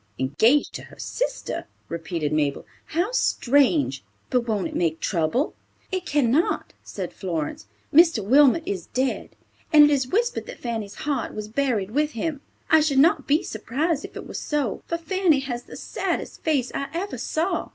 "Engaged 0.17 0.73
to 0.73 0.81
her 0.85 0.97
sister!" 0.97 1.65
repeated 1.87 2.33
Mabel. 2.33 2.65
"How 2.85 3.11
strange! 3.11 4.03
But 4.31 4.47
won't 4.47 4.67
it 4.67 4.75
make 4.75 4.99
trouble?" 4.99 5.53
"It 5.91 6.07
cannot," 6.07 6.73
said 6.83 7.13
Florence. 7.13 7.67
"Mr. 7.93 8.25
Wilmot 8.25 8.63
is 8.65 8.87
dead, 8.87 9.29
and 9.71 9.83
it 9.83 9.91
is 9.91 10.07
whispered 10.07 10.47
that 10.47 10.57
Fanny's 10.59 10.95
heart 11.05 11.35
was 11.35 11.47
buried 11.49 11.91
with 11.91 12.13
him. 12.13 12.41
I 12.67 12.79
should 12.81 12.97
not 12.97 13.27
be 13.27 13.43
surprised 13.43 14.03
if 14.03 14.15
it 14.15 14.27
were 14.27 14.33
so, 14.33 14.81
for 14.87 14.97
Fanny 14.97 15.41
has 15.41 15.65
the 15.65 15.77
saddest 15.77 16.41
face 16.41 16.71
I 16.73 16.87
ever 16.95 17.19
saw. 17.19 17.69